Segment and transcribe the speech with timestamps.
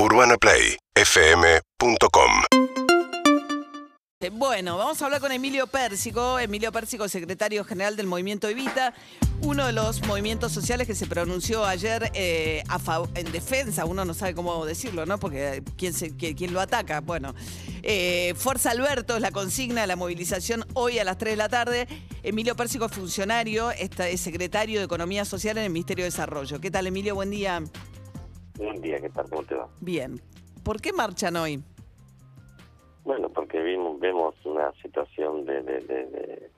[0.00, 2.30] UrbanaPlayFM.com
[4.30, 6.38] Bueno, vamos a hablar con Emilio Pérsico.
[6.38, 8.94] Emilio Pérsico, secretario general del movimiento Evita,
[9.40, 12.62] uno de los movimientos sociales que se pronunció ayer eh,
[13.16, 15.18] en defensa, uno no sabe cómo decirlo, ¿no?
[15.18, 17.00] Porque quién, se, quién lo ataca.
[17.00, 17.34] Bueno,
[17.82, 21.48] eh, Fuerza Alberto es la consigna de la movilización hoy a las 3 de la
[21.48, 21.88] tarde.
[22.22, 26.60] Emilio Pérsico es funcionario, es secretario de Economía Social en el Ministerio de Desarrollo.
[26.60, 27.16] ¿Qué tal, Emilio?
[27.16, 27.64] Buen día.
[28.58, 29.28] Buen día, ¿qué tal?
[29.30, 29.68] ¿Cómo te va?
[29.80, 30.20] Bien.
[30.64, 31.60] ¿Por qué marchan hoy?
[33.04, 36.50] Bueno, porque vimos, vemos una situación de, de, de- de-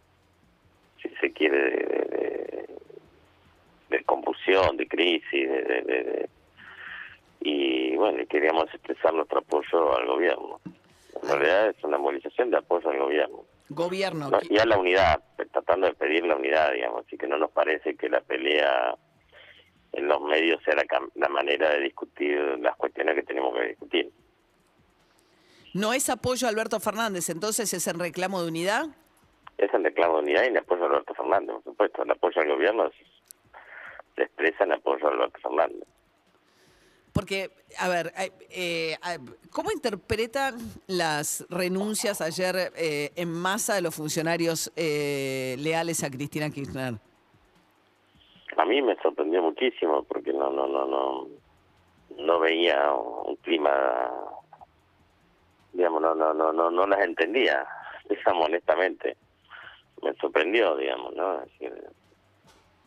[1.02, 2.68] si se quiere, de, de, de-
[3.91, 6.28] de confusión, de crisis, de,
[7.41, 10.60] y bueno, queríamos expresar nuestro apoyo al gobierno.
[11.22, 14.30] En realidad es una movilización de apoyo al gobierno Gobierno.
[14.30, 14.38] ¿no?
[14.48, 15.22] y a la unidad,
[15.52, 18.94] tratando de pedir la unidad, digamos, así que no nos parece que la pelea
[19.92, 20.74] en los medios sea
[21.14, 24.10] la, manera de discutir las cuestiones que tenemos que discutir.
[25.74, 28.86] No es apoyo a Alberto Fernández, entonces es en reclamo de unidad.
[29.58, 32.02] Es el reclamo de unidad y el apoyo a Alberto Fernández, por supuesto.
[32.02, 32.94] El apoyo al gobierno es-
[34.16, 35.86] se expresa en apoyo a Alberto Fernández.
[37.12, 38.97] Porque, a ver, eh, eh,
[39.50, 46.50] ¿cómo interpretan las renuncias ayer eh, en masa de los funcionarios eh, leales a Cristina
[46.50, 46.94] Kirchner?
[48.56, 49.30] A mí me sorprendió
[49.61, 51.28] muchísimo porque no no no no
[52.16, 54.11] no veía un clima
[55.72, 57.66] digamos no no no no no las entendía
[58.08, 59.16] digamos honestamente
[60.03, 61.42] me sorprendió digamos no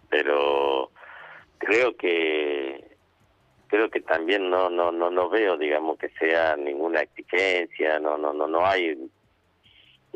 [0.09, 0.91] pero
[1.59, 2.97] creo que
[3.67, 8.33] creo que también no no no no veo digamos que sea ninguna exigencia no no
[8.33, 8.97] no no hay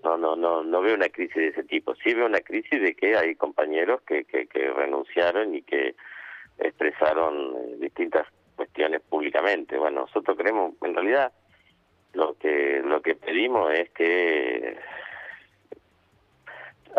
[0.03, 2.95] no no no no veo una crisis de ese tipo sí veo una crisis de
[2.95, 5.95] que hay compañeros que que, que renunciaron y que
[6.59, 9.77] expresaron eh, distintas cuestiones públicamente.
[9.77, 11.31] Bueno nosotros creemos en realidad
[12.13, 14.77] lo que lo que pedimos es que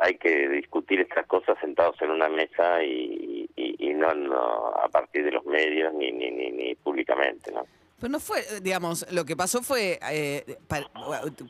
[0.00, 4.88] hay que discutir estas cosas sentados en una mesa y, y, y no, no a
[4.88, 7.66] partir de los medios ni ni ni, ni públicamente no
[8.00, 10.58] Pero no fue, eh, digamos, lo que pasó fue, eh,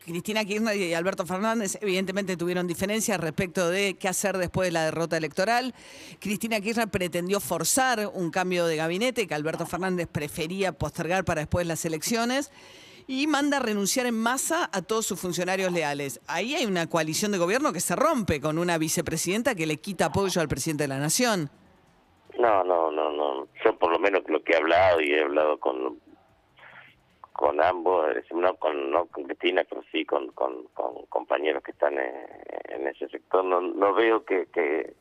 [0.03, 4.85] Cristina Kirchner y Alberto Fernández evidentemente tuvieron diferencias respecto de qué hacer después de la
[4.85, 5.75] derrota electoral.
[6.21, 11.67] Cristina Kirchner pretendió forzar un cambio de gabinete que Alberto Fernández prefería postergar para después
[11.67, 12.51] de las elecciones
[13.07, 16.21] y manda a renunciar en masa a todos sus funcionarios leales.
[16.29, 20.07] Ahí hay una coalición de gobierno que se rompe con una vicepresidenta que le quita
[20.07, 21.51] apoyo al presidente de la nación.
[22.39, 23.49] No, no, no, no.
[23.65, 25.99] Yo por lo menos lo que he hablado y he hablado con
[27.39, 31.95] con ambos, no con no con Cristina, pero sí con, con, con compañeros que están
[31.97, 32.27] en,
[32.71, 34.95] en ese sector, no, no veo que, que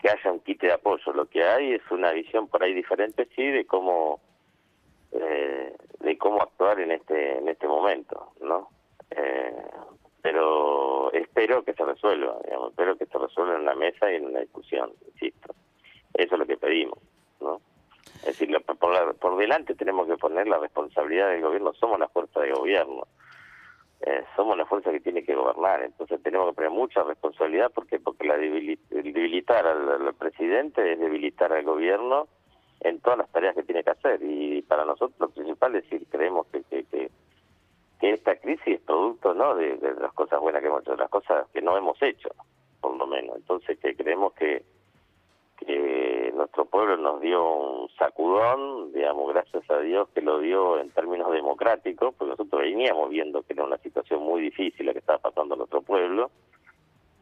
[0.00, 1.12] que haya un quite de apoyo.
[1.12, 4.18] Lo que hay es una visión por ahí diferente, sí, de cómo
[5.12, 8.70] eh, de cómo actuar en este en este momento, ¿no?
[9.10, 9.52] Eh,
[10.22, 14.24] pero espero que se resuelva, digamos, espero que se resuelva en una mesa y en
[14.26, 15.54] una discusión, insisto.
[16.14, 16.98] Eso es lo que pedimos,
[17.40, 17.60] ¿no?
[18.20, 21.98] Es decir, lo- por, la- por delante tenemos que poner la responsabilidad del gobierno, somos
[21.98, 23.02] la fuerza de gobierno,
[24.00, 27.98] eh, somos la fuerza que tiene que gobernar, entonces tenemos que poner mucha responsabilidad porque
[28.00, 32.28] porque la debili- debilitar al, presidente es debilitar al gobierno
[32.80, 34.20] en todas las tareas que tiene que hacer.
[34.22, 37.10] Y para nosotros lo principal es decir, creemos que, que, que,
[38.00, 40.96] que esta crisis es producto no de, de las cosas buenas que hemos hecho, de
[40.98, 42.30] las cosas que no hemos hecho,
[42.80, 44.62] por lo menos, entonces que creemos que
[46.38, 51.30] nuestro pueblo nos dio un sacudón, digamos, gracias a Dios que lo dio en términos
[51.32, 55.56] democráticos, porque nosotros veníamos viendo que era una situación muy difícil la que estaba pasando
[55.56, 56.30] nuestro pueblo.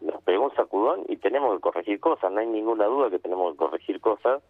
[0.02, 3.52] Nos pegó un sacudón y tenemos que corregir cosas, no hay ninguna duda que tenemos
[3.52, 4.42] que corregir cosas,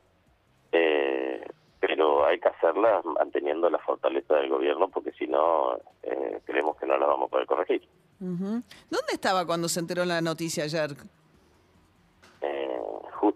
[0.72, 1.46] eh,
[1.80, 6.86] pero hay que hacerlas manteniendo la fortaleza del gobierno, porque si no, eh, creemos que
[6.86, 7.82] no las vamos a poder corregir.
[8.18, 10.90] ¿Dónde estaba cuando se enteró la noticia ayer?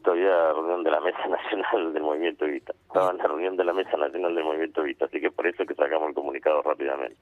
[0.01, 2.73] Justo había reunión de la Mesa Nacional del Movimiento Evita.
[2.87, 5.63] Estaba en la reunión de la Mesa Nacional del Movimiento Evita, así que por eso
[5.63, 7.19] es que sacamos el comunicado rápidamente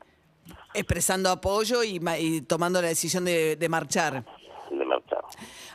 [0.72, 4.24] expresando apoyo y, y tomando la decisión de marchar.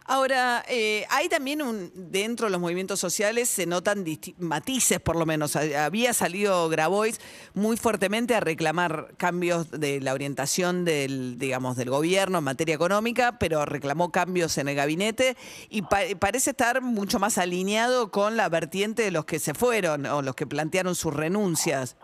[0.05, 4.03] Ahora, eh, hay también un, dentro de los movimientos sociales se notan
[4.37, 5.55] matices, por lo menos.
[5.55, 7.21] Ha- Había salido Grabois
[7.53, 13.37] muy fuertemente a reclamar cambios de la orientación del, digamos, del gobierno en materia económica,
[13.39, 15.37] pero reclamó cambios en el gabinete
[15.69, 20.05] y pa- parece estar mucho más alineado con la vertiente de los que se fueron
[20.05, 21.95] o los que plantearon sus renuncias.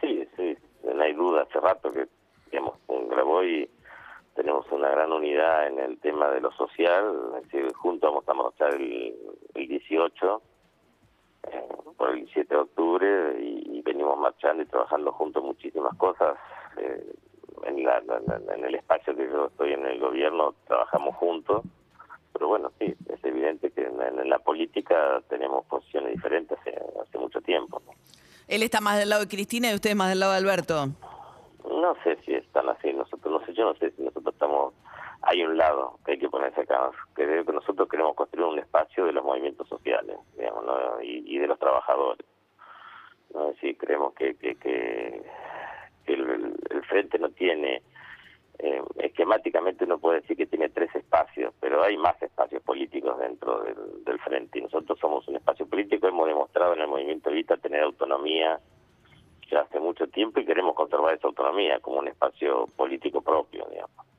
[0.00, 2.08] Sí, sí, no hay duda, hace rato que,
[2.50, 3.68] digamos, Graboy
[4.34, 8.34] tenemos una gran unidad en el tema de lo social, es decir, juntos vamos a
[8.34, 9.14] marchar el,
[9.54, 10.42] el 18
[11.44, 16.36] eh, por el 17 de octubre y, y venimos marchando y trabajando juntos muchísimas cosas.
[16.76, 17.14] Eh,
[17.64, 18.02] en, la,
[18.54, 21.62] en el espacio que yo estoy en el gobierno trabajamos juntos,
[22.32, 27.40] pero bueno, sí, es evidente que en, la política tenemos posiciones diferentes hace, hace mucho
[27.42, 27.82] tiempo.
[28.48, 30.86] Él está más del lado de Cristina y usted más del lado de Alberto.
[31.68, 34.74] No sé si están así, nosotros no sé, yo no sé si nosotros estamos,
[35.22, 35.51] hay un
[36.04, 40.16] que hay que ponerse acá, que nosotros queremos construir un espacio de los movimientos sociales,
[40.36, 40.64] digamos,
[41.02, 42.26] y, de los trabajadores.
[43.34, 43.48] ¿no?
[43.48, 45.22] Decir, creemos que, que,
[46.06, 47.82] el, frente no tiene,
[48.58, 53.62] eh, esquemáticamente uno puede decir que tiene tres espacios, pero hay más espacios políticos dentro
[53.62, 57.56] del, del frente y nosotros somos un espacio político, hemos demostrado en el movimiento Evita
[57.56, 58.58] tener autonomía
[59.50, 64.11] ya hace mucho tiempo y queremos conservar esa autonomía como un espacio político propio, digamos.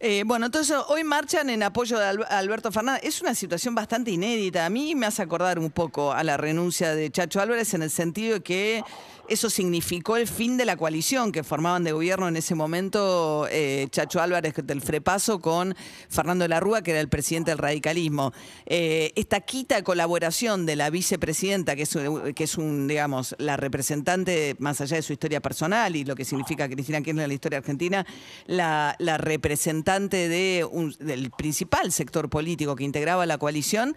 [0.00, 3.02] Eh, bueno, entonces hoy marchan en apoyo de Alberto Fernández.
[3.02, 4.64] Es una situación bastante inédita.
[4.64, 7.90] A mí me hace acordar un poco a la renuncia de Chacho Álvarez en el
[7.90, 8.84] sentido de que
[9.28, 13.86] eso significó el fin de la coalición que formaban de gobierno en ese momento eh,
[13.90, 15.74] Chacho Álvarez del Frepaso con
[16.08, 18.32] Fernando de la Rúa, que era el presidente del radicalismo.
[18.64, 24.96] Eh, esta quita colaboración de la vicepresidenta, que es, un, digamos, la representante, más allá
[24.96, 28.06] de su historia personal y lo que significa Cristina Kirchner en la historia argentina,
[28.46, 30.66] la, representante de
[31.00, 33.94] del principal sector político que integraba la coalición,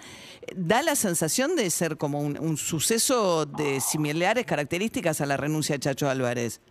[0.55, 5.75] da la sensación de ser como un, un suceso de similares características a la renuncia
[5.75, 6.61] de Chacho Álvarez?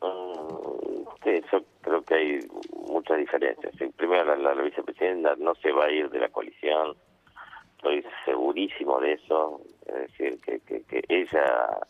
[0.00, 2.38] Mm, sí, yo creo que hay
[2.86, 3.74] muchas diferencias.
[3.96, 6.94] Primero, la, vicepresidenta no se va a ir de la coalición,
[7.76, 9.60] estoy segurísimo de eso.
[9.86, 11.80] Es decir, que, que, ella...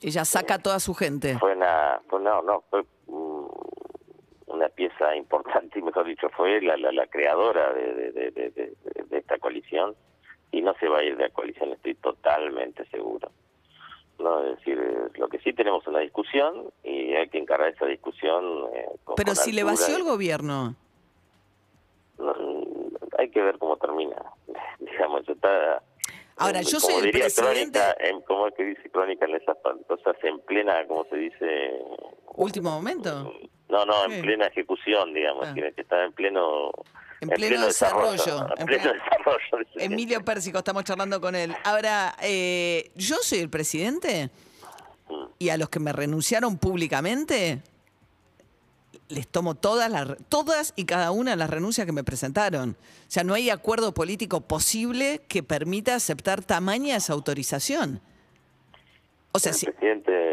[0.00, 1.38] Ella saca a toda su gente.
[1.38, 2.00] Fue una...
[2.10, 2.84] no, no, fue
[4.74, 8.72] pieza importante, y mejor dicho, fue la, la, creadora de, de, de,
[9.10, 9.94] esta coalición
[10.50, 13.30] y no se va a ir de la coalición, estoy totalmente seguro.
[14.18, 14.44] ¿no?
[14.44, 14.78] Es decir,
[15.14, 18.68] lo que sí tenemos una discusión y hay que encarar esa discusión.
[18.74, 18.86] Eh,
[19.16, 20.76] Pero si le vació el gobierno.
[23.18, 24.16] hay que ver cómo termina.
[24.78, 25.82] Digamos, está.
[26.36, 27.80] Ahora, yo soy el presidente.
[28.00, 30.16] En, ¿Cómo es que dice crónica en esas cosas?
[30.22, 31.80] En plena, ¿cómo se dice?
[32.34, 33.32] ¿Último momento?
[33.72, 35.48] No, no, en plena ejecución, digamos.
[35.48, 35.54] Ah.
[35.54, 36.70] Tiene que estar en pleno
[37.22, 38.46] en pleno, desarrollo.
[38.58, 39.66] En pleno desarrollo.
[39.76, 41.56] Emilio Pérsico, estamos charlando con él.
[41.64, 44.28] Ahora, eh, yo soy el presidente
[45.38, 47.62] y a los que me renunciaron públicamente
[49.08, 52.70] les tomo todas las todas y cada una de las renuncias que me presentaron.
[52.70, 58.02] O sea, no hay acuerdo político posible que permita aceptar tamaña esa autorización.
[59.32, 60.31] O sea, el presidente yo lo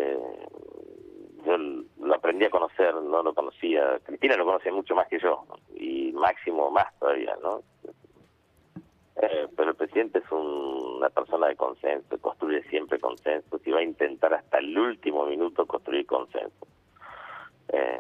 [2.40, 4.00] aprendí a conocer, no lo conocía.
[4.04, 5.46] Cristina lo conoce mucho más que yo
[5.76, 7.62] y Máximo más todavía, ¿no?
[9.22, 13.84] Eh, pero el presidente es una persona de consenso, construye siempre consenso y va a
[13.84, 16.68] intentar hasta el último minuto construir consenso.
[17.70, 18.00] Eh,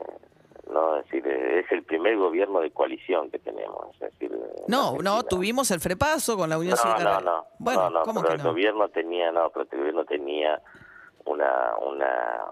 [0.72, 3.94] no, es decir, es el primer gobierno de coalición que tenemos.
[3.96, 4.32] Es decir,
[4.68, 8.34] no, no, tuvimos el frepaso con la Unión no, No, no, bueno, no, ¿cómo que
[8.34, 10.62] el gobierno tenía, no, pero el gobierno tenía
[11.26, 12.46] una, una,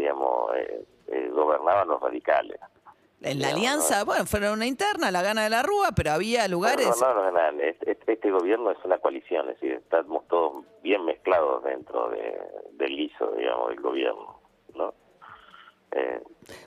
[0.00, 2.58] digamos, eh, eh, gobernaban los radicales.
[3.22, 6.88] En la alianza, bueno, fue una interna, la gana de la Rúa, pero había lugares...
[7.00, 11.04] No, no, no, no este, este, gobierno es una coalición, es decir, estamos todos bien
[11.04, 12.40] mezclados dentro de,
[12.72, 14.40] del ISO, digamos, del gobierno,
[14.74, 14.94] ¿no?
[15.92, 16.22] Eh,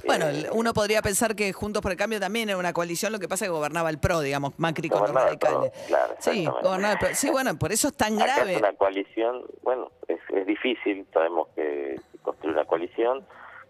[0.06, 3.20] bueno, eh, uno podría pensar que Juntos por el Cambio también era una coalición, lo
[3.20, 5.72] que pasa es que gobernaba el PRO, digamos, Macri con los radicales.
[5.88, 7.10] claro, sí, gobernaba el PRO.
[7.16, 8.54] Sí, bueno, por eso es tan grave.
[8.54, 13.26] Es una coalición, bueno, es, es difícil, sabemos que construir una coalición,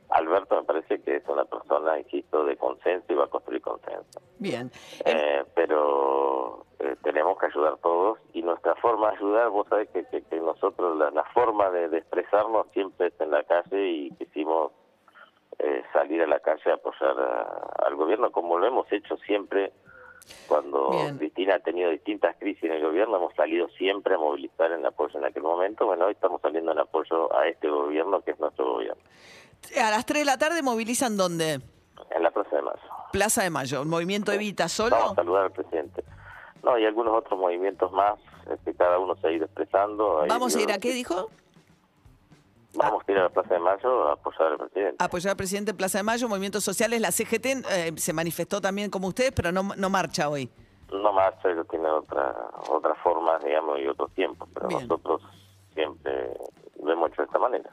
[0.09, 4.21] Alberto me parece que es una persona, insisto, de consenso y va a construir consenso.
[4.37, 4.71] Bien.
[5.05, 10.05] Eh, pero eh, tenemos que ayudar todos y nuestra forma de ayudar, vos sabés que,
[10.05, 14.71] que, nosotros, la, forma de, expresarnos siempre es en la calle y quisimos
[15.59, 17.15] eh, salir a la calle a apoyar
[17.85, 19.71] al gobierno como lo hemos hecho siempre
[20.47, 24.85] cuando Cristina ha tenido distintas crisis en el gobierno, hemos salido siempre a movilizar en
[24.85, 25.85] apoyo en aquel momento.
[25.85, 29.01] Bueno, hoy estamos saliendo en apoyo a este gobierno que es nuestro gobierno.
[29.81, 31.61] A las 3 de la tarde movilizan dónde?
[32.11, 32.79] En la Plaza de Mayo.
[33.11, 34.95] Plaza de Mayo, ¿un movimiento Evita solo?
[34.95, 36.03] Vamos a saludar al presidente.
[36.63, 40.25] No, y algunos otros movimientos más que este, cada uno se ha ido expresando.
[40.27, 41.29] ¿Vamos a ir a qué dijo?
[42.75, 44.95] Vamos a ir a la Plaza de Mayo a apoyar al presidente.
[45.03, 46.99] apoyar al presidente en Plaza de Mayo, movimientos sociales.
[46.99, 50.49] La CGT eh, se manifestó también como ustedes, pero no, no marcha hoy.
[50.91, 52.35] No marcha, ellos tienen otra,
[52.69, 55.21] otra forma, digamos, y otros tiempos, pero nosotros
[55.73, 56.33] siempre
[56.83, 57.69] lo hemos hecho de esta manera.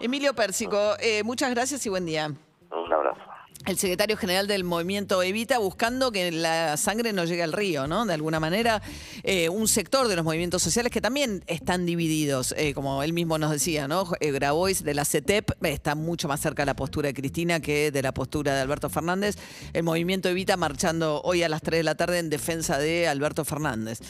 [0.00, 2.30] Emilio Pérsico, eh, muchas gracias y buen día.
[2.70, 3.20] Un abrazo.
[3.66, 8.04] El secretario general del movimiento Evita buscando que la sangre no llegue al río, ¿no?
[8.06, 8.82] De alguna manera,
[9.22, 13.38] eh, un sector de los movimientos sociales que también están divididos, eh, como él mismo
[13.38, 14.06] nos decía, ¿no?
[14.20, 17.90] Eh, Grabois de la CETEP está mucho más cerca de la postura de Cristina que
[17.90, 19.36] de la postura de Alberto Fernández.
[19.72, 23.44] El movimiento Evita marchando hoy a las 3 de la tarde en defensa de Alberto
[23.44, 24.00] Fernández.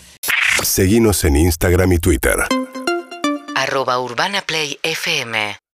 [0.62, 2.36] Seguimos en Instagram y Twitter.
[3.54, 5.62] arroba urbanaplayfm